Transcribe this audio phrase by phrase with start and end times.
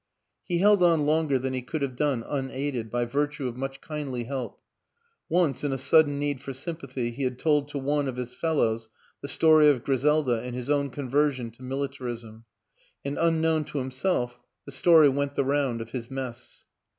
[0.47, 3.81] He held on longer than he could have done un aided, by virtue of much
[3.81, 4.59] kindly help.
[5.29, 8.89] Once, in a sudden need for sympathy he had told to one of his fellows
[9.21, 12.45] the story of Griselda and his own con version to militarism;
[13.05, 16.65] and, unknown to himself, the story went the round of his mess.